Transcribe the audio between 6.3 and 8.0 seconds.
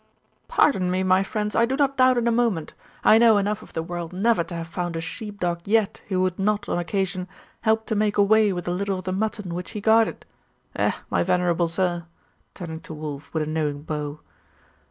not, on occasion, help to